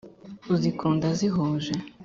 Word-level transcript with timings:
uzikunda 0.53 1.07
zihuje 1.19 1.73